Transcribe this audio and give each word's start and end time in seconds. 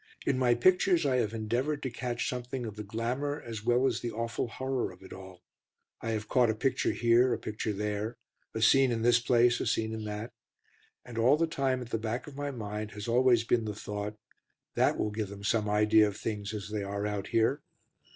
In 0.25 0.39
my 0.39 0.55
pictures 0.55 1.05
I 1.05 1.17
have 1.17 1.31
endeavoured 1.31 1.83
to 1.83 1.91
catch 1.91 2.27
something 2.27 2.65
of 2.65 2.75
the 2.75 2.81
glamour, 2.83 3.39
as 3.39 3.63
well 3.63 3.85
as 3.85 3.99
the 4.01 4.09
awful 4.11 4.47
horror 4.47 4.91
of 4.91 5.03
it 5.03 5.13
all. 5.13 5.43
I 6.01 6.09
have 6.09 6.27
caught 6.27 6.49
a 6.49 6.55
picture 6.55 6.89
here, 6.89 7.31
a 7.33 7.37
picture 7.37 7.71
there; 7.71 8.17
a 8.55 8.63
scene 8.63 8.91
in 8.91 9.03
this 9.03 9.19
place, 9.19 9.59
a 9.59 9.67
scene 9.67 9.93
in 9.93 10.03
that; 10.05 10.31
and 11.05 11.19
all 11.19 11.37
the 11.37 11.45
time 11.45 11.81
at 11.81 11.91
the 11.91 11.99
back 11.99 12.25
of 12.25 12.35
my 12.35 12.49
mind 12.49 12.93
has 12.93 13.07
always 13.07 13.43
been 13.43 13.65
the 13.65 13.75
thought: 13.75 14.17
"That 14.73 14.97
will 14.97 15.11
give 15.11 15.29
them 15.29 15.43
some 15.43 15.69
idea 15.69 16.07
of 16.07 16.17
things 16.17 16.51
as 16.51 16.69
they 16.71 16.81
are 16.81 17.05
out 17.05 17.27
here." 17.27 17.61